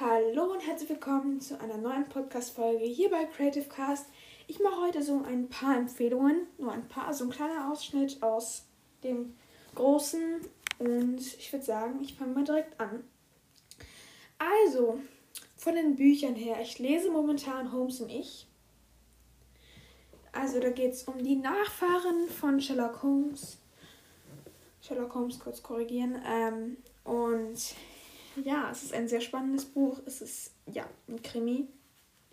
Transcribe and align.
Hallo 0.00 0.52
und 0.52 0.64
herzlich 0.64 0.90
willkommen 0.90 1.40
zu 1.40 1.60
einer 1.60 1.76
neuen 1.76 2.04
Podcast-Folge 2.04 2.84
hier 2.84 3.10
bei 3.10 3.24
Creative 3.24 3.64
Cast. 3.64 4.06
Ich 4.46 4.60
mache 4.60 4.80
heute 4.80 5.02
so 5.02 5.24
ein 5.24 5.48
paar 5.48 5.76
Empfehlungen, 5.76 6.46
nur 6.56 6.70
ein 6.70 6.86
paar, 6.86 7.12
so 7.12 7.24
ein 7.24 7.30
kleiner 7.30 7.72
Ausschnitt 7.72 8.22
aus 8.22 8.64
dem 9.02 9.34
Großen. 9.74 10.42
Und 10.78 11.18
ich 11.18 11.52
würde 11.52 11.64
sagen, 11.64 11.98
ich 12.00 12.14
fange 12.14 12.32
mal 12.32 12.44
direkt 12.44 12.78
an. 12.78 13.02
Also, 14.38 15.00
von 15.56 15.74
den 15.74 15.96
Büchern 15.96 16.36
her, 16.36 16.58
ich 16.62 16.78
lese 16.78 17.10
momentan 17.10 17.72
Holmes 17.72 18.00
und 18.00 18.10
ich. 18.10 18.46
Also, 20.30 20.60
da 20.60 20.70
geht 20.70 20.92
es 20.92 21.02
um 21.08 21.18
die 21.24 21.34
Nachfahren 21.34 22.28
von 22.28 22.60
Sherlock 22.60 23.02
Holmes. 23.02 23.58
Sherlock 24.80 25.12
Holmes 25.16 25.40
kurz 25.40 25.60
korrigieren. 25.60 26.22
Ähm, 26.24 26.76
und 27.02 27.74
ja, 28.44 28.70
es 28.70 28.82
ist 28.82 28.94
ein 28.94 29.08
sehr 29.08 29.20
spannendes 29.20 29.64
Buch. 29.64 30.00
Es 30.06 30.20
ist 30.20 30.52
ja 30.66 30.84
ein 31.08 31.22
Krimi. 31.22 31.66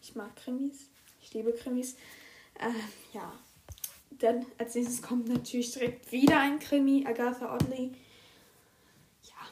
Ich 0.01 0.15
mag 0.15 0.35
Krimis. 0.35 0.89
Ich 1.21 1.33
liebe 1.33 1.53
Krimis. 1.53 1.95
Ähm, 2.59 2.75
ja. 3.13 3.33
Dann 4.11 4.45
als 4.57 4.75
nächstes 4.75 5.01
kommt 5.01 5.27
natürlich 5.27 5.71
direkt 5.73 6.11
wieder 6.11 6.39
ein 6.39 6.59
Krimi, 6.59 7.05
Agatha 7.05 7.53
Oddly. 7.53 7.91
Ja. 9.23 9.47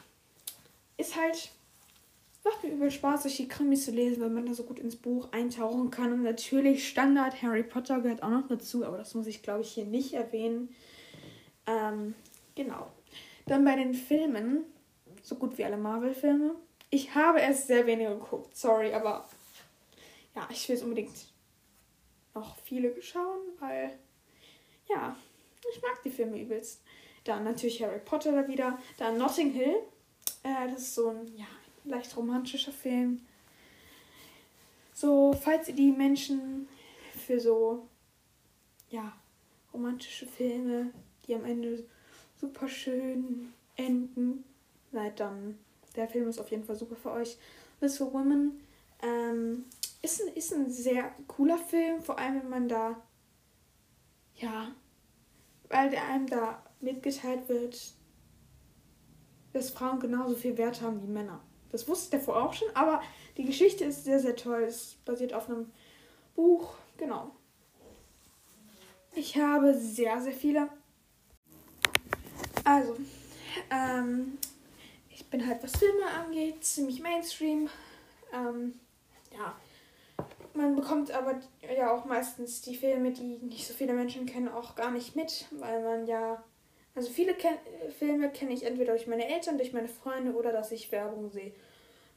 Ist 0.96 1.16
halt. 1.16 1.50
Macht 2.44 2.62
mir 2.62 2.72
übel 2.72 2.90
Spaß, 2.90 3.22
durch 3.22 3.38
die 3.38 3.48
Krimis 3.48 3.86
zu 3.86 3.90
lesen, 3.90 4.20
weil 4.20 4.28
man 4.28 4.44
da 4.44 4.52
so 4.52 4.64
gut 4.64 4.78
ins 4.78 4.96
Buch 4.96 5.32
eintauchen 5.32 5.90
kann. 5.90 6.12
Und 6.12 6.22
natürlich 6.22 6.86
Standard 6.86 7.40
Harry 7.40 7.62
Potter 7.62 8.00
gehört 8.00 8.22
auch 8.22 8.28
noch 8.28 8.48
dazu, 8.48 8.84
aber 8.84 8.98
das 8.98 9.14
muss 9.14 9.26
ich 9.26 9.42
glaube 9.42 9.62
ich 9.62 9.72
hier 9.72 9.86
nicht 9.86 10.12
erwähnen. 10.12 10.68
Ähm, 11.66 12.14
genau. 12.54 12.90
Dann 13.46 13.64
bei 13.64 13.76
den 13.76 13.94
Filmen 13.94 14.64
so 15.24 15.34
gut 15.36 15.58
wie 15.58 15.64
alle 15.64 15.76
Marvel-Filme. 15.76 16.54
Ich 16.90 17.14
habe 17.14 17.40
erst 17.40 17.66
sehr 17.66 17.86
wenige 17.86 18.10
geguckt, 18.10 18.56
sorry, 18.56 18.92
aber 18.92 19.28
ja, 20.36 20.46
ich 20.50 20.68
will 20.68 20.76
es 20.76 20.82
unbedingt 20.82 21.16
noch 22.34 22.56
viele 22.58 23.00
schauen, 23.02 23.40
weil 23.58 23.98
ja, 24.88 25.16
ich 25.72 25.82
mag 25.82 26.02
die 26.04 26.10
Filme 26.10 26.40
übelst. 26.40 26.82
Dann 27.24 27.44
natürlich 27.44 27.82
Harry 27.82 28.00
Potter 28.00 28.32
da 28.32 28.46
wieder. 28.46 28.78
Dann 28.98 29.16
Notting 29.16 29.50
Hill. 29.52 29.76
Äh, 30.42 30.68
das 30.70 30.82
ist 30.82 30.94
so 30.94 31.08
ein 31.08 31.34
ja, 31.36 31.46
leicht 31.84 32.14
romantischer 32.16 32.72
Film. 32.72 33.22
So, 34.92 35.32
falls 35.32 35.68
ihr 35.68 35.74
die 35.74 35.90
Menschen 35.90 36.68
für 37.26 37.40
so 37.40 37.88
ja, 38.90 39.12
romantische 39.72 40.26
Filme, 40.26 40.92
die 41.26 41.34
am 41.34 41.44
Ende 41.44 41.84
super 42.38 42.68
schön 42.68 43.54
enden, 43.76 44.44
seid, 44.94 45.20
dann 45.20 45.58
der 45.96 46.08
Film 46.08 46.28
ist 46.28 46.38
auf 46.40 46.50
jeden 46.50 46.64
Fall 46.64 46.76
super 46.76 46.96
für 46.96 47.12
euch. 47.12 47.36
This 47.80 47.98
for 47.98 48.12
Women 48.12 48.60
ähm, 49.02 49.64
ist, 50.02 50.22
ein, 50.22 50.34
ist 50.34 50.52
ein 50.52 50.70
sehr 50.70 51.12
cooler 51.28 51.58
Film, 51.58 52.02
vor 52.02 52.18
allem 52.18 52.42
wenn 52.42 52.48
man 52.48 52.68
da, 52.68 52.96
ja, 54.36 54.72
weil 55.68 55.90
der 55.90 56.04
einem 56.06 56.26
da 56.26 56.62
mitgeteilt 56.80 57.48
wird, 57.48 57.94
dass 59.52 59.70
Frauen 59.70 60.00
genauso 60.00 60.34
viel 60.34 60.56
Wert 60.58 60.80
haben 60.80 61.02
wie 61.02 61.10
Männer. 61.10 61.40
Das 61.70 61.86
wusste 61.88 62.04
ich 62.16 62.22
davor 62.22 62.42
auch 62.42 62.52
schon, 62.52 62.68
aber 62.74 63.02
die 63.36 63.44
Geschichte 63.44 63.84
ist 63.84 64.04
sehr, 64.04 64.20
sehr 64.20 64.36
toll. 64.36 64.62
Es 64.62 64.96
basiert 65.04 65.34
auf 65.34 65.48
einem 65.48 65.70
Buch, 66.34 66.74
genau. 66.96 67.32
Ich 69.12 69.36
habe 69.36 69.74
sehr, 69.74 70.20
sehr 70.20 70.32
viele. 70.32 70.68
Also, 72.64 72.96
ähm, 73.70 74.38
bin 75.34 75.48
halt, 75.48 75.60
was 75.64 75.76
Filme 75.76 76.06
angeht, 76.06 76.62
ziemlich 76.64 77.00
Mainstream. 77.00 77.68
Ähm, 78.32 78.78
ja. 79.36 79.56
Man 80.54 80.76
bekommt 80.76 81.10
aber 81.10 81.40
ja 81.76 81.92
auch 81.92 82.04
meistens 82.04 82.62
die 82.62 82.76
Filme, 82.76 83.10
die 83.10 83.38
nicht 83.42 83.66
so 83.66 83.74
viele 83.74 83.94
Menschen 83.94 84.26
kennen, 84.26 84.46
auch 84.46 84.76
gar 84.76 84.92
nicht 84.92 85.16
mit, 85.16 85.46
weil 85.50 85.82
man 85.82 86.06
ja. 86.06 86.44
Also 86.94 87.10
viele 87.10 87.34
Ken 87.34 87.56
Filme 87.98 88.30
kenne 88.30 88.52
ich 88.52 88.62
entweder 88.62 88.92
durch 88.92 89.08
meine 89.08 89.26
Eltern, 89.26 89.58
durch 89.58 89.72
meine 89.72 89.88
Freunde 89.88 90.34
oder 90.34 90.52
dass 90.52 90.70
ich 90.70 90.92
Werbung 90.92 91.32
sehe. 91.32 91.52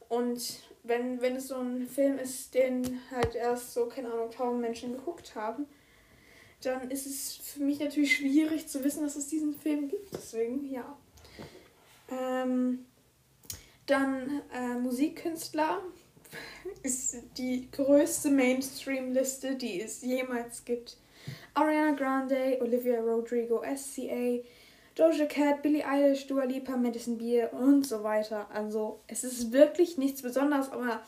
Und 0.08 0.60
wenn, 0.84 1.20
wenn 1.20 1.34
es 1.34 1.48
so 1.48 1.56
ein 1.56 1.88
Film 1.88 2.18
ist, 2.18 2.54
den 2.54 3.00
halt 3.10 3.34
erst 3.34 3.74
so, 3.74 3.86
keine 3.86 4.12
Ahnung, 4.12 4.30
tausend 4.30 4.60
Menschen 4.60 4.92
geguckt 4.92 5.34
haben, 5.34 5.66
dann 6.62 6.88
ist 6.92 7.06
es 7.06 7.36
für 7.36 7.64
mich 7.64 7.80
natürlich 7.80 8.16
schwierig 8.16 8.68
zu 8.68 8.84
wissen, 8.84 9.02
dass 9.02 9.16
es 9.16 9.26
diesen 9.26 9.54
Film 9.54 9.88
gibt. 9.88 10.14
Deswegen, 10.14 10.70
ja. 10.70 10.96
Ähm, 12.10 12.86
dann 13.88 14.42
äh, 14.52 14.74
Musikkünstler 14.78 15.80
ist 16.82 17.16
die 17.36 17.68
größte 17.70 18.30
Mainstream-Liste, 18.30 19.56
die 19.56 19.80
es 19.80 20.02
jemals 20.02 20.64
gibt. 20.64 20.98
Ariana 21.54 21.96
Grande, 21.96 22.58
Olivia 22.60 23.00
Rodrigo, 23.00 23.62
SCA, 23.76 24.40
Doja 24.94 25.26
Cat, 25.26 25.62
Billie 25.62 25.86
Eilish, 25.86 26.26
Dua 26.26 26.44
Lipa, 26.44 26.76
Madison 26.76 27.18
Beer 27.18 27.52
und 27.52 27.86
so 27.86 28.02
weiter. 28.02 28.48
Also 28.52 29.00
es 29.06 29.24
ist 29.24 29.52
wirklich 29.52 29.96
nichts 29.96 30.22
Besonderes, 30.22 30.70
aber 30.70 31.02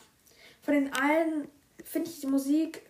von 0.61 0.73
den 0.73 0.93
allen 0.93 1.47
finde 1.83 2.09
ich 2.09 2.19
die 2.19 2.27
Musik 2.27 2.81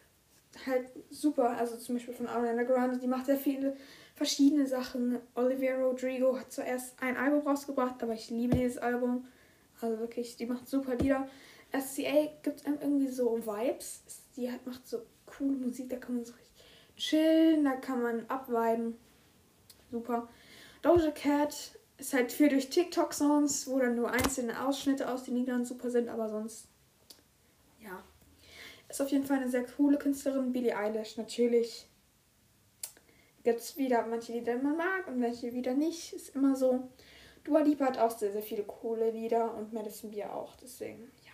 halt 0.65 0.89
super. 1.09 1.57
Also 1.57 1.75
zum 1.77 1.95
Beispiel 1.95 2.13
von 2.13 2.27
Ariana 2.27 2.63
Grande, 2.63 2.97
die 2.97 3.07
macht 3.07 3.25
sehr 3.25 3.37
viele 3.37 3.75
verschiedene 4.15 4.67
Sachen. 4.67 5.19
Olivia 5.35 5.75
Rodrigo 5.75 6.37
hat 6.37 6.51
zuerst 6.51 6.93
ein 7.01 7.17
Album 7.17 7.41
rausgebracht, 7.41 8.01
aber 8.01 8.13
ich 8.13 8.29
liebe 8.29 8.55
dieses 8.55 8.77
Album. 8.77 9.25
Also 9.81 9.99
wirklich, 9.99 10.37
die 10.37 10.45
macht 10.45 10.67
super 10.67 10.95
Lieder. 10.95 11.27
SCA 11.73 12.29
gibt 12.43 12.65
einem 12.65 12.79
irgendwie 12.81 13.07
so 13.07 13.37
Vibes. 13.37 14.03
Die 14.35 14.51
hat, 14.51 14.65
macht 14.65 14.87
so 14.87 15.01
coole 15.25 15.57
Musik, 15.57 15.89
da 15.89 15.97
kann 15.97 16.15
man 16.15 16.25
so 16.25 16.33
richtig 16.33 16.51
chillen, 16.97 17.63
da 17.63 17.73
kann 17.73 18.01
man 18.01 18.25
abweiden. 18.27 18.97
Super. 19.89 20.29
Doja 20.81 21.11
Cat 21.11 21.77
ist 21.97 22.13
halt 22.13 22.31
viel 22.31 22.49
durch 22.49 22.69
TikTok-Songs, 22.69 23.67
wo 23.67 23.79
dann 23.79 23.95
nur 23.95 24.11
einzelne 24.11 24.65
Ausschnitte 24.65 25.11
aus 25.11 25.23
den 25.23 25.35
Liedern 25.35 25.65
super 25.65 25.89
sind, 25.89 26.09
aber 26.09 26.29
sonst, 26.29 26.67
ja. 27.79 28.03
Ist 28.89 29.01
auf 29.01 29.09
jeden 29.09 29.25
Fall 29.25 29.37
eine 29.37 29.49
sehr 29.49 29.65
coole 29.65 29.97
Künstlerin. 29.97 30.51
Billie 30.51 30.75
Eilish, 30.75 31.15
natürlich. 31.15 31.87
Gibt 33.43 33.59
es 33.59 33.77
wieder 33.77 34.05
manche 34.05 34.33
Lieder, 34.33 34.57
die 34.57 34.63
man 34.63 34.75
mag 34.75 35.07
und 35.07 35.21
welche 35.21 35.53
wieder 35.53 35.73
nicht. 35.73 36.11
Ist 36.13 36.35
immer 36.35 36.55
so. 36.55 36.89
Dua 37.43 37.61
Lipa 37.61 37.85
hat 37.85 37.97
auch 37.97 38.11
sehr, 38.11 38.31
sehr 38.31 38.43
viele 38.43 38.63
coole 38.63 39.11
Lieder 39.11 39.53
und 39.55 39.73
Madison 39.73 40.11
Beer 40.11 40.35
auch, 40.35 40.55
deswegen, 40.55 41.11
ja. 41.25 41.31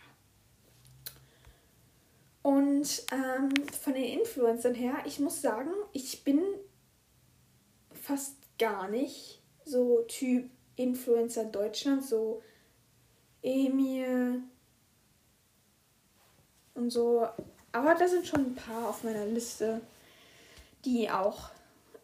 Und 2.43 3.05
ähm, 3.11 3.51
von 3.67 3.93
den 3.93 4.19
Influencern 4.19 4.73
her, 4.73 4.99
ich 5.05 5.19
muss 5.19 5.41
sagen, 5.41 5.71
ich 5.91 6.23
bin 6.23 6.41
fast 7.91 8.35
gar 8.57 8.87
nicht 8.87 9.41
so 9.65 10.03
Typ 10.03 10.49
Influencer 10.77 11.43
Deutschland, 11.45 12.05
so 12.05 12.41
Emil 13.41 14.43
und 16.75 16.89
so. 16.89 17.27
Aber 17.71 17.95
da 17.95 18.07
sind 18.07 18.25
schon 18.25 18.45
ein 18.45 18.55
paar 18.55 18.89
auf 18.89 19.03
meiner 19.03 19.25
Liste, 19.25 19.81
die 20.85 21.09
auch 21.09 21.49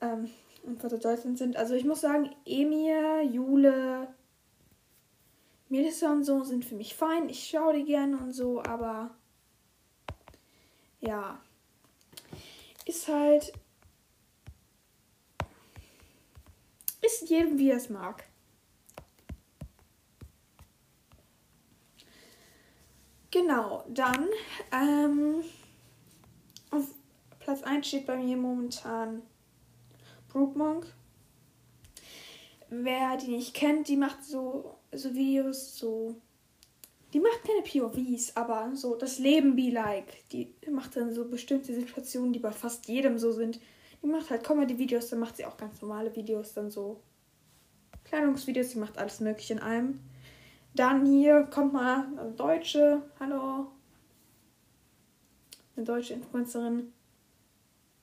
ähm, 0.02 0.30
und 0.64 0.84
was 0.84 1.00
Deutschland 1.00 1.38
sind. 1.38 1.56
Also 1.58 1.76
ich 1.76 1.86
muss 1.86 2.02
sagen, 2.02 2.30
Emir, 2.46 3.22
Jule, 3.24 4.08
Melissa 5.70 6.12
und 6.12 6.24
so 6.24 6.44
sind 6.44 6.66
für 6.66 6.76
mich 6.76 6.96
fein. 6.96 7.30
Ich 7.30 7.48
schaue 7.48 7.74
die 7.74 7.84
gerne 7.84 8.18
und 8.18 8.32
so, 8.32 8.62
aber 8.62 9.12
ja. 11.00 11.40
Ist 12.86 13.08
halt. 13.08 13.54
Ist 17.02 17.30
jedem, 17.30 17.58
wie 17.58 17.70
er 17.70 17.78
es 17.78 17.90
mag. 17.90 18.24
Genau, 23.32 23.84
dann 23.90 24.28
ähm, 24.72 25.44
auf 26.70 26.86
Platz 27.40 27.64
1 27.64 27.88
steht 27.88 28.06
bei 28.06 28.16
mir 28.18 28.38
momentan 28.38 29.24
Brooke 30.34 30.58
Monk. 30.58 30.88
Wer 32.70 33.18
die 33.18 33.28
nicht 33.28 33.54
kennt, 33.54 33.88
die 33.88 33.98
macht 33.98 34.24
so, 34.24 34.76
so 34.92 35.14
Videos, 35.14 35.78
so. 35.78 36.16
Die 37.14 37.20
macht 37.20 37.44
keine 37.44 37.62
POVs, 37.62 38.36
aber 38.36 38.72
so 38.76 38.96
das 38.96 39.20
Leben 39.20 39.56
be 39.56 39.70
like. 39.70 40.28
Die 40.30 40.52
macht 40.72 40.96
dann 40.96 41.14
so 41.14 41.30
bestimmte 41.30 41.76
Situationen, 41.76 42.34
die 42.34 42.40
bei 42.40 42.52
fast 42.52 42.88
jedem 42.88 43.20
so 43.20 43.32
sind. 43.32 43.60
Die 44.02 44.08
macht 44.08 44.32
halt 44.32 44.44
Comedy-Videos, 44.44 45.10
dann 45.10 45.20
macht 45.20 45.38
sie 45.38 45.46
auch 45.46 45.56
ganz 45.56 45.82
normale 45.82 46.14
Videos, 46.16 46.54
dann 46.54 46.72
so 46.72 47.00
Kleidungsvideos, 48.06 48.70
die 48.70 48.80
macht 48.80 48.98
alles 48.98 49.20
Mögliche 49.20 49.54
in 49.54 49.60
einem. 49.60 50.00
Dann 50.76 51.06
hier 51.06 51.44
kommt 51.44 51.74
mal 51.74 52.08
eine 52.18 52.32
Deutsche, 52.32 53.04
hallo. 53.20 53.68
Eine 55.76 55.86
deutsche 55.86 56.16
Influencerin. 56.16 56.92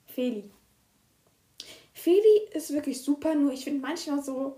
Feli. 0.07 0.51
Feli 2.03 2.49
ist 2.53 2.73
wirklich 2.73 3.03
super, 3.03 3.35
nur 3.35 3.53
ich 3.53 3.65
finde 3.65 3.81
manchmal 3.81 4.23
so. 4.23 4.57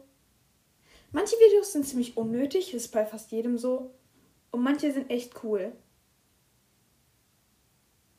Manche 1.10 1.36
Videos 1.36 1.72
sind 1.72 1.84
ziemlich 1.86 2.16
unnötig, 2.16 2.72
ist 2.72 2.92
bei 2.92 3.04
fast 3.04 3.32
jedem 3.32 3.58
so. 3.58 3.90
Und 4.52 4.62
manche 4.62 4.92
sind 4.92 5.10
echt 5.10 5.42
cool. 5.42 5.72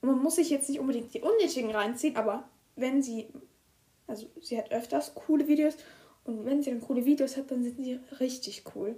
Und 0.02 0.10
man 0.10 0.22
muss 0.22 0.36
sich 0.36 0.50
jetzt 0.50 0.70
nicht 0.70 0.80
unbedingt 0.80 1.14
die 1.14 1.22
unnötigen 1.22 1.72
reinziehen, 1.72 2.18
aber 2.18 2.50
wenn 2.76 3.02
sie, 3.02 3.30
also 4.08 4.28
sie 4.42 4.58
hat 4.58 4.72
öfters 4.72 5.16
coole 5.16 5.48
Videos 5.48 5.76
und 6.26 6.46
wenn 6.46 6.62
sie 6.62 6.72
dann 6.72 6.82
coole 6.82 7.06
Videos 7.06 7.38
hat, 7.38 7.50
dann 7.50 7.64
sind 7.64 7.78
sie 7.78 8.00
richtig 8.20 8.64
cool. 8.76 8.98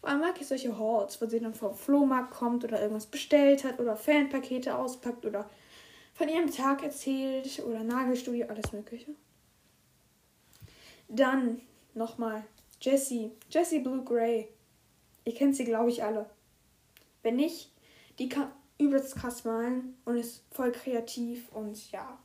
Vor 0.00 0.08
allem 0.08 0.20
mag 0.20 0.40
ich 0.40 0.48
solche 0.48 0.76
Hauls, 0.76 1.22
wo 1.22 1.26
sie 1.26 1.38
dann 1.38 1.54
vom 1.54 1.74
Flohmarkt 1.74 2.34
kommt 2.34 2.64
oder 2.64 2.80
irgendwas 2.80 3.06
bestellt 3.06 3.62
hat 3.62 3.78
oder 3.78 3.96
Fanpakete 3.96 4.76
auspackt 4.76 5.24
oder 5.24 5.48
von 6.12 6.28
ihrem 6.28 6.50
Tag 6.50 6.82
erzählt 6.82 7.62
oder 7.64 7.84
Nagelstudio, 7.84 8.46
alles 8.48 8.72
Mögliche. 8.72 9.14
Dann 11.14 11.60
nochmal 11.94 12.44
Jessie, 12.80 13.30
Jessie 13.48 13.78
Blue 13.78 14.02
Gray. 14.02 14.48
Ihr 15.24 15.34
kennt 15.34 15.54
sie, 15.54 15.64
glaube 15.64 15.90
ich, 15.90 16.02
alle. 16.02 16.28
Wenn 17.22 17.36
nicht, 17.36 17.70
die 18.18 18.28
kann 18.28 18.50
übelst 18.78 19.14
krass 19.14 19.44
malen 19.44 19.96
und 20.04 20.16
ist 20.16 20.42
voll 20.50 20.72
kreativ 20.72 21.52
und 21.52 21.92
ja. 21.92 22.18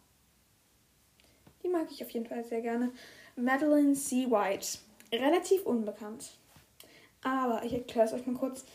Die 1.62 1.70
mag 1.70 1.92
ich 1.92 2.04
auf 2.04 2.10
jeden 2.10 2.26
Fall 2.26 2.44
sehr 2.44 2.62
gerne. 2.62 2.92
Madeline 3.36 3.94
C. 3.94 4.26
White. 4.32 4.80
Relativ 5.14 5.68
unbekannt. 5.68 6.32
Aber 7.22 7.64
ich 7.64 7.74
erkläre 7.74 8.08
es 8.08 8.14
euch 8.14 8.26
mal 8.26 8.36
kurz. 8.36 8.66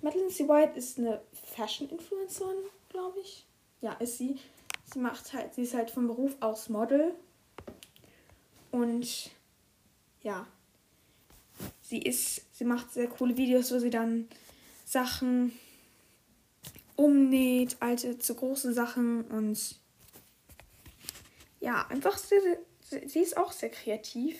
Madeline 0.00 0.30
C. 0.30 0.48
White 0.48 0.78
ist 0.78 0.98
eine 0.98 1.20
Fashion-Influencerin, 1.54 2.56
glaube 2.88 3.20
ich. 3.20 3.46
Ja, 3.82 3.92
ist 3.94 4.16
sie. 4.16 4.38
Sie 4.84 4.98
macht 4.98 5.34
halt, 5.34 5.52
sie 5.52 5.62
ist 5.62 5.74
halt 5.74 5.90
vom 5.90 6.06
Beruf 6.06 6.36
aus 6.40 6.70
Model. 6.70 7.14
Und 8.70 9.30
ja, 10.22 10.46
sie 11.82 12.02
ist, 12.02 12.42
sie 12.56 12.64
macht 12.64 12.92
sehr 12.92 13.08
coole 13.08 13.36
Videos, 13.36 13.72
wo 13.72 13.78
sie 13.78 13.90
dann 13.90 14.28
Sachen 14.84 15.52
umnäht, 16.96 17.76
alte 17.80 18.18
zu 18.18 18.34
große 18.34 18.72
Sachen 18.72 19.24
und 19.26 19.76
ja, 21.60 21.86
einfach 21.88 22.18
sehr, 22.18 22.40
sehr, 22.82 23.08
sie 23.08 23.20
ist 23.20 23.36
auch 23.36 23.52
sehr 23.52 23.70
kreativ. 23.70 24.38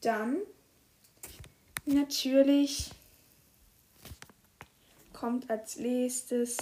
Dann 0.00 0.38
natürlich 1.84 2.90
kommt 5.12 5.50
als 5.50 5.76
nächstes 5.76 6.56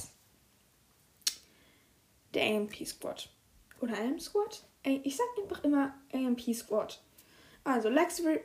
der 2.32 2.46
AMP 2.46 2.86
Squad. 2.86 3.28
Oder 3.80 3.98
AM 3.98 4.18
Squad? 4.18 4.64
Ich 4.84 5.16
sag 5.16 5.26
einfach 5.42 5.64
immer 5.64 5.94
AMP 6.12 6.54
Squad. 6.54 7.02
Also 7.64 7.88
Lexi, 7.88 8.40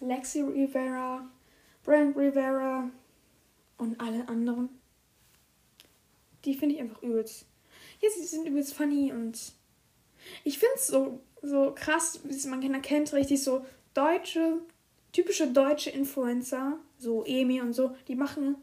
Lexi 0.00 0.40
Rivera, 0.40 1.28
Brent 1.84 2.16
Rivera 2.16 2.90
und 3.76 4.00
alle 4.00 4.26
anderen. 4.28 4.70
Die 6.44 6.54
finde 6.54 6.76
ich 6.76 6.80
einfach 6.80 7.02
übelst. 7.02 7.46
Ja, 8.00 8.08
sie 8.10 8.24
sind 8.24 8.46
übelst 8.46 8.74
funny 8.74 9.12
und 9.12 9.52
ich 10.44 10.58
finde 10.58 10.74
es 10.76 10.86
so, 10.86 11.20
so 11.42 11.72
krass, 11.74 12.20
wie 12.24 12.48
man 12.48 12.62
erkennt, 12.74 13.12
richtig 13.12 13.42
so 13.42 13.66
deutsche, 13.92 14.60
typische 15.12 15.48
deutsche 15.48 15.90
Influencer, 15.90 16.78
so 16.98 17.24
Emi 17.24 17.60
und 17.60 17.74
so, 17.74 17.94
die 18.08 18.16
machen 18.16 18.56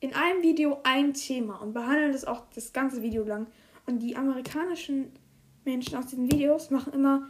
in 0.00 0.14
einem 0.14 0.42
Video 0.42 0.80
ein 0.84 1.14
Thema 1.14 1.56
und 1.60 1.72
behandeln 1.72 2.12
das 2.12 2.24
auch 2.24 2.44
das 2.54 2.72
ganze 2.72 3.02
Video 3.02 3.24
lang. 3.24 3.46
Und 3.86 4.00
die 4.00 4.16
amerikanischen 4.16 5.12
Menschen 5.68 5.96
aus 5.96 6.06
diesen 6.06 6.32
Videos 6.32 6.70
machen 6.70 6.94
immer 6.94 7.28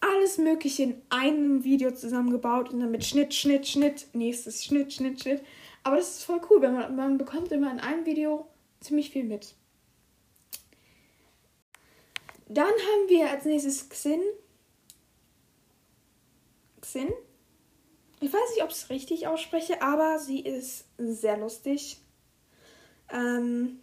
alles 0.00 0.36
Mögliche 0.36 0.82
in 0.82 1.02
einem 1.08 1.64
Video 1.64 1.90
zusammengebaut 1.92 2.70
und 2.70 2.80
dann 2.80 2.90
mit 2.90 3.04
Schnitt, 3.04 3.32
Schnitt, 3.34 3.66
Schnitt, 3.66 4.08
nächstes 4.12 4.64
Schnitt, 4.64 4.92
Schnitt, 4.92 5.22
Schnitt. 5.22 5.42
Aber 5.84 5.96
das 5.96 6.18
ist 6.18 6.24
voll 6.24 6.40
cool, 6.50 6.60
weil 6.60 6.72
man, 6.72 6.96
man 6.96 7.18
bekommt 7.18 7.50
immer 7.50 7.70
in 7.70 7.80
einem 7.80 8.04
Video 8.04 8.46
ziemlich 8.80 9.10
viel 9.10 9.24
mit. 9.24 9.54
Dann 12.48 12.66
haben 12.66 13.08
wir 13.08 13.30
als 13.30 13.44
nächstes 13.44 13.88
Xin. 13.88 14.20
Xin. 16.82 17.08
Ich 18.20 18.32
weiß 18.32 18.50
nicht, 18.54 18.62
ob 18.62 18.70
ich 18.70 18.76
es 18.76 18.90
richtig 18.90 19.26
ausspreche, 19.26 19.80
aber 19.80 20.18
sie 20.18 20.40
ist 20.40 20.84
sehr 20.98 21.38
lustig. 21.38 21.98
Ähm, 23.10 23.81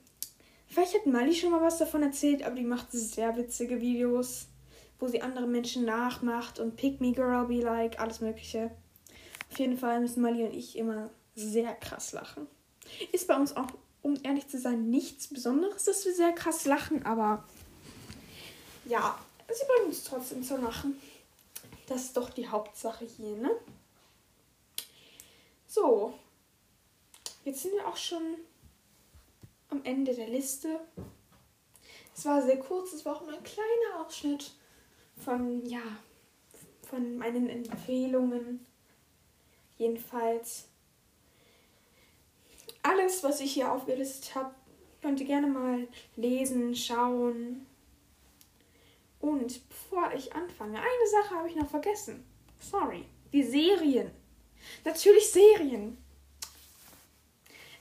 vielleicht 0.70 0.96
hat 0.96 1.06
Mali 1.06 1.36
schon 1.36 1.52
mal 1.52 1.62
was 1.62 1.78
davon 1.78 2.04
erzählt, 2.04 2.44
aber 2.44 2.56
die 2.56 2.64
macht 2.64 2.92
sehr 2.92 3.36
witzige 3.36 3.82
Videos 3.82 4.48
wo 5.00 5.08
sie 5.08 5.22
andere 5.22 5.48
Menschen 5.48 5.86
nachmacht 5.86 6.60
und 6.60 6.76
Pick 6.76 7.00
Me 7.00 7.14
Girl 7.14 7.48
Be 7.48 7.62
Like, 7.62 8.00
alles 8.00 8.20
Mögliche. 8.20 8.70
Auf 9.50 9.58
jeden 9.58 9.78
Fall 9.78 10.02
müssen 10.02 10.22
Mali 10.22 10.44
und 10.44 10.54
ich 10.54 10.78
immer 10.78 11.10
sehr 11.36 11.74
krass 11.76 12.12
lachen. 12.12 12.48
Ist 13.12 13.28
bei 13.28 13.36
uns 13.36 13.56
auch, 13.56 13.68
um 14.02 14.18
ehrlich 14.24 14.48
zu 14.48 14.60
sein, 14.60 14.90
nichts 14.90 15.28
Besonderes, 15.28 15.86
dass 15.86 16.06
wir 16.06 16.14
sehr 16.14 16.34
krass 16.34 16.66
lachen, 16.66 17.06
aber 17.06 17.46
ja, 18.86 19.18
sie 19.48 19.66
bringen 19.66 19.88
uns 19.88 20.04
trotzdem 20.04 20.44
zu 20.44 20.58
lachen. 20.58 21.00
Das 21.88 22.04
ist 22.04 22.18
doch 22.18 22.30
die 22.30 22.48
Hauptsache 22.48 23.06
hier, 23.06 23.36
ne? 23.38 23.52
So, 25.68 26.14
jetzt 27.46 27.62
sind 27.62 27.74
wir 27.74 27.88
auch 27.88 27.98
schon 27.98 28.24
am 29.70 29.84
Ende 29.84 30.14
der 30.14 30.28
Liste. 30.28 30.80
Es 32.16 32.26
war 32.26 32.42
sehr 32.42 32.60
kurz, 32.60 32.94
es 32.94 33.06
war 33.06 33.16
auch 33.16 33.22
nur 33.22 33.34
ein 33.34 33.44
kleiner 33.44 34.06
Ausschnitt 34.06 34.52
von, 35.24 35.66
ja, 35.66 35.82
von 36.90 37.18
meinen 37.18 37.50
Empfehlungen. 37.50 38.66
Jedenfalls 39.78 40.68
alles, 42.82 43.24
was 43.24 43.40
ich 43.40 43.54
hier 43.54 43.72
aufgelistet 43.72 44.36
habe, 44.36 44.54
könnt 45.02 45.20
ihr 45.20 45.28
gerne 45.28 45.48
mal 45.48 45.88
lesen, 46.16 46.76
schauen. 46.76 47.66
Und 49.20 49.68
bevor 49.70 50.12
ich 50.14 50.34
anfange, 50.34 50.78
eine 50.80 51.08
Sache 51.12 51.36
habe 51.36 51.50
ich 51.50 51.56
noch 51.56 51.70
vergessen. 51.70 52.26
Sorry. 52.60 53.06
Die 53.32 53.44
Serien. 53.44 54.12
Natürlich 54.84 55.30
Serien. 55.32 55.98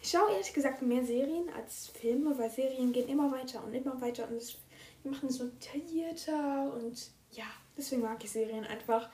Ich 0.00 0.10
schaue 0.10 0.30
ehrlich 0.32 0.52
gesagt 0.52 0.82
mehr 0.82 1.04
Serien 1.04 1.48
als 1.54 1.88
Filme, 1.88 2.38
weil 2.38 2.50
Serien 2.50 2.92
gehen 2.92 3.08
immer 3.08 3.30
weiter 3.32 3.62
und 3.64 3.74
immer 3.74 4.00
weiter 4.00 4.28
und 4.28 4.36
es, 4.36 4.56
die 5.02 5.08
machen 5.08 5.28
es 5.28 5.36
so 5.36 5.46
detaillierter 5.46 6.72
und 6.74 7.10
ja, 7.32 7.44
deswegen 7.76 8.02
mag 8.02 8.22
ich 8.22 8.30
Serien 8.30 8.64
einfach. 8.64 9.10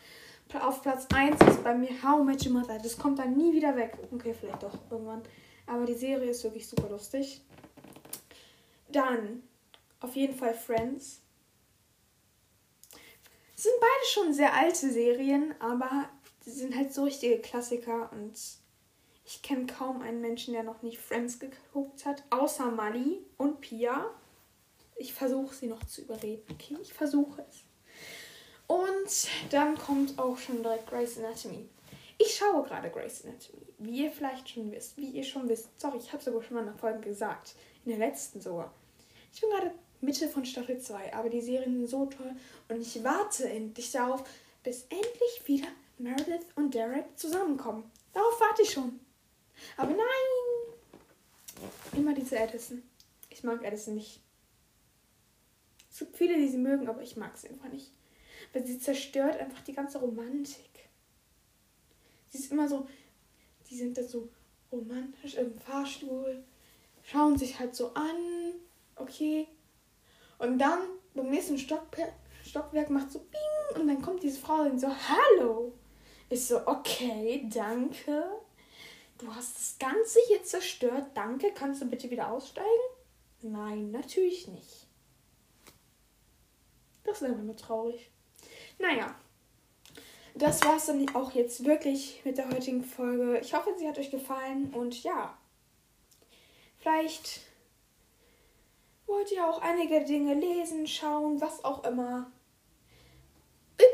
Auf 0.61 0.83
Platz 0.83 1.09
1 1.13 1.41
ist 1.49 1.65
bei 1.65 1.75
mir 1.75 1.91
How 2.03 2.25
Met 2.25 2.47
Your 2.47 2.53
Mother. 2.53 2.79
Das 2.79 2.97
kommt 2.97 3.19
dann 3.19 3.37
nie 3.37 3.53
wieder 3.53 3.75
weg. 3.75 3.97
Okay, 4.13 4.35
vielleicht 4.39 4.63
doch 4.63 4.79
irgendwann. 4.89 5.23
Aber 5.67 5.85
die 5.85 5.95
Serie 5.95 6.31
ist 6.31 6.45
wirklich 6.45 6.69
super 6.69 6.89
lustig. 6.89 7.41
Dann 8.93 9.43
auf 9.99 10.15
jeden 10.15 10.37
Fall 10.37 10.55
Friends. 10.55 11.23
Das 13.55 13.65
sind 13.65 13.75
beide 13.81 14.07
schon 14.13 14.33
sehr 14.33 14.55
alte 14.55 14.91
Serien, 14.91 15.55
aber 15.59 16.09
sie 16.41 16.53
sind 16.53 16.77
halt 16.77 16.93
so 16.93 17.05
richtige 17.05 17.39
Klassiker 17.41 18.13
und 18.13 18.39
ich 19.25 19.43
kenne 19.43 19.67
kaum 19.67 20.03
einen 20.03 20.21
Menschen, 20.21 20.53
der 20.53 20.63
noch 20.63 20.83
nicht 20.83 20.99
Friends 20.99 21.39
geguckt 21.39 22.05
hat, 22.05 22.23
außer 22.31 22.71
Mali 22.71 23.25
und 23.39 23.61
Pia. 23.61 24.11
Ich 24.97 25.15
versuche 25.15 25.55
sie 25.55 25.67
noch 25.67 25.83
zu 25.85 26.03
überreden, 26.03 26.45
okay? 26.53 26.77
Ich 26.83 26.93
versuche 26.93 27.45
es. 27.49 27.65
Und 28.67 29.29
dann 29.51 29.77
kommt 29.77 30.19
auch 30.19 30.37
schon 30.37 30.63
direkt 30.63 30.89
Grey's 30.89 31.19
Anatomy. 31.19 31.69
Ich 32.19 32.37
schaue 32.37 32.65
gerade 32.65 32.91
Grey's 32.91 33.25
Anatomy, 33.25 33.67
wie 33.79 34.05
ihr 34.05 34.11
vielleicht 34.11 34.49
schon 34.49 34.71
wisst, 34.71 34.97
wie 34.97 35.09
ihr 35.09 35.25
schon 35.25 35.49
wisst. 35.49 35.69
Sorry, 35.81 35.99
ich 35.99 36.13
habe 36.13 36.23
sogar 36.23 36.43
schon 36.43 36.55
mal 36.55 36.61
in 36.61 36.67
der 36.67 36.77
Folge 36.77 37.01
gesagt. 37.01 37.55
In 37.85 37.91
der 37.91 38.07
letzten 38.07 38.41
sogar. 38.41 38.73
Ich 39.33 39.41
bin 39.41 39.51
gerade 39.51 39.75
Mitte 40.01 40.29
von 40.29 40.45
Staffel 40.45 40.79
2, 40.79 41.15
aber 41.15 41.29
die 41.29 41.41
Serien 41.41 41.75
sind 41.75 41.89
so 41.89 42.07
toll 42.07 42.37
und 42.69 42.81
ich 42.81 43.03
warte 43.03 43.49
endlich 43.49 43.91
darauf, 43.91 44.23
bis 44.63 44.83
endlich 44.83 45.43
wieder 45.47 45.69
Meredith 45.99 46.47
und 46.57 46.75
Derek 46.75 47.07
zusammenkommen. 47.17 47.91
Darauf 48.13 48.41
warte 48.41 48.63
ich 48.63 48.71
schon. 48.71 49.01
Aber 49.77 49.91
nein! 49.91 51.65
Immer 51.97 52.15
diese 52.15 52.41
Addison. 52.41 52.83
Ich 53.31 53.43
mag 53.45 53.65
Addison 53.65 53.95
nicht. 53.95 54.21
Es 55.91 56.01
gibt 56.01 56.17
viele, 56.17 56.37
die 56.37 56.49
sie 56.49 56.59
mögen, 56.59 56.89
aber 56.89 57.03
ich 57.03 57.17
mag 57.17 57.37
sie 57.37 57.49
einfach 57.49 57.69
nicht. 57.69 57.93
Weil 58.53 58.67
sie 58.67 58.79
zerstört 58.79 59.37
einfach 59.39 59.61
die 59.63 59.73
ganze 59.73 59.99
Romantik. 59.99 60.71
Sie 62.29 62.39
ist 62.39 62.51
immer 62.51 62.69
so, 62.69 62.89
die 63.71 63.77
sind 63.77 63.97
dann 63.97 64.09
so 64.09 64.29
romantisch 64.73 65.37
im 65.37 65.57
Fahrstuhl, 65.59 66.43
schauen 67.03 67.39
sich 67.39 67.59
halt 67.59 67.75
so 67.75 67.95
an, 67.95 68.55
okay. 68.97 69.47
Und 70.39 70.59
dann 70.59 70.81
beim 71.15 71.31
nächsten 71.31 71.59
Stockwerk, 71.59 72.13
Stockwerk 72.45 72.91
macht 72.91 73.13
so 73.13 73.21
Bing 73.21 73.81
und 73.81 73.87
dann 73.87 74.03
kommt 74.03 74.23
diese 74.23 74.41
Frau 74.41 74.63
und 74.63 74.81
so, 74.81 74.89
hallo. 74.89 75.73
Ist 76.29 76.49
so, 76.49 76.67
okay, 76.67 77.49
danke. 77.53 78.25
Du 79.25 79.35
hast 79.35 79.57
das 79.57 79.79
Ganze 79.79 80.21
hier 80.29 80.43
zerstört, 80.45 81.07
danke. 81.15 81.53
Kannst 81.55 81.81
du 81.81 81.87
bitte 81.87 82.11
wieder 82.11 82.31
aussteigen? 82.31 82.69
Nein, 83.41 83.91
natürlich 83.91 84.49
nicht. 84.49 84.87
Das 87.05 87.23
ist 87.23 87.29
einfach 87.29 87.43
nur 87.43 87.57
traurig. 87.57 88.11
Naja, 88.79 89.15
das 90.35 90.63
war 90.63 90.77
es 90.77 90.87
dann 90.87 91.15
auch 91.15 91.33
jetzt 91.33 91.65
wirklich 91.65 92.21
mit 92.25 92.39
der 92.39 92.51
heutigen 92.51 92.85
Folge. 92.85 93.39
Ich 93.39 93.55
hoffe, 93.55 93.75
sie 93.79 93.89
hat 93.89 93.99
euch 93.99 94.11
gefallen 94.11 94.75
und 94.75 95.03
ja, 95.03 95.39
Vielleicht 96.85 97.41
wollt 99.07 99.33
ihr 99.33 99.49
auch 99.49 99.63
einige 99.63 100.05
Dinge 100.05 100.35
lesen, 100.35 100.87
schauen, 100.87 101.41
was 101.41 101.65
auch 101.65 101.83
immer. 101.83 102.31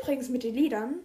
Übrigens 0.01 0.27
mit 0.27 0.43
den 0.43 0.55
Liedern, 0.55 0.99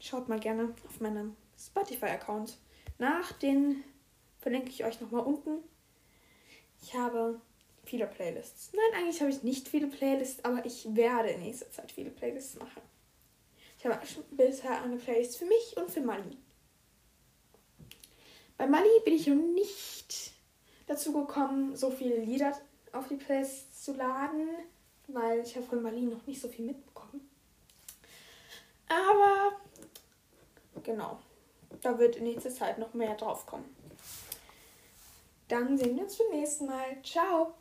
schaut 0.00 0.28
mal 0.28 0.40
gerne 0.40 0.74
auf 0.88 1.00
meinem 1.00 1.36
Spotify-Account 1.56 2.58
nach. 2.98 3.32
Den 3.32 3.82
verlinke 4.38 4.70
ich 4.70 4.84
euch 4.84 5.00
nochmal 5.00 5.24
unten. 5.24 5.58
Ich 6.82 6.94
habe 6.94 7.40
viele 7.84 8.06
Playlists. 8.06 8.72
Nein, 8.72 9.00
eigentlich 9.00 9.20
habe 9.20 9.30
ich 9.30 9.42
nicht 9.42 9.68
viele 9.68 9.86
Playlists, 9.86 10.44
aber 10.44 10.64
ich 10.64 10.86
werde 10.94 11.30
in 11.30 11.42
nächster 11.42 11.70
Zeit 11.70 11.92
viele 11.92 12.10
Playlists 12.10 12.58
machen. 12.58 12.82
Ich 13.78 13.86
habe 13.86 14.00
bisher 14.30 14.82
eine 14.82 14.96
Playlist 14.96 15.36
für 15.36 15.44
mich 15.44 15.76
und 15.76 15.90
für 15.90 16.00
Mali. 16.00 16.38
Bei 18.56 18.66
Mali 18.66 18.88
bin 19.04 19.14
ich 19.14 19.26
noch 19.26 19.34
nicht 19.34 20.32
dazu 20.86 21.12
gekommen, 21.12 21.76
so 21.76 21.90
viele 21.90 22.16
Lieder 22.16 22.58
auf 22.92 23.08
die 23.08 23.16
Playlist 23.16 23.84
zu 23.84 23.94
laden, 23.94 24.48
weil 25.08 25.40
ich 25.40 25.56
habe 25.56 25.66
von 25.66 25.82
Mali 25.82 26.02
noch 26.02 26.26
nicht 26.26 26.40
so 26.40 26.48
viel 26.48 26.64
mitbekommen. 26.64 27.28
Aber 28.88 29.60
genau, 30.82 31.20
da 31.84 31.98
wird 31.98 32.16
in 32.16 32.24
nächster 32.24 32.50
Zeit 32.50 32.78
noch 32.78 32.94
mehr 32.94 33.14
drauf 33.14 33.46
kommen. 33.46 33.74
Dann 35.48 35.76
sehen 35.76 35.96
wir 35.96 36.04
uns 36.04 36.18
beim 36.18 36.38
nächsten 36.38 36.66
Mal. 36.66 37.02
Ciao! 37.02 37.54